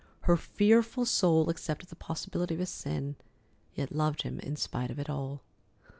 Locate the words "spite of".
4.55-4.97